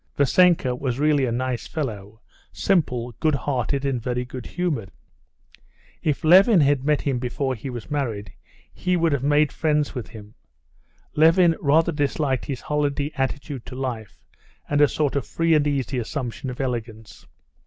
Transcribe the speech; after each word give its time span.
Vassenka 0.17 0.75
was 0.75 0.97
really 0.97 1.25
a 1.27 1.31
nice 1.31 1.67
fellow, 1.67 2.21
simple, 2.51 3.11
good 3.19 3.35
hearted, 3.35 3.85
and 3.85 4.01
very 4.01 4.25
good 4.25 4.47
humored. 4.47 4.89
If 6.01 6.23
Levin 6.23 6.61
had 6.61 6.83
met 6.83 7.01
him 7.03 7.19
before 7.19 7.53
he 7.53 7.69
was 7.69 7.91
married, 7.91 8.33
he 8.73 8.97
would 8.97 9.11
have 9.11 9.21
made 9.21 9.51
friends 9.51 9.93
with 9.93 10.07
him. 10.07 10.33
Levin 11.13 11.55
rather 11.61 11.91
disliked 11.91 12.45
his 12.45 12.61
holiday 12.61 13.11
attitude 13.15 13.63
to 13.67 13.75
life 13.75 14.25
and 14.67 14.81
a 14.81 14.87
sort 14.87 15.15
of 15.15 15.23
free 15.23 15.53
and 15.53 15.67
easy 15.67 15.99
assumption 15.99 16.49
of 16.49 16.59
elegance. 16.59 17.27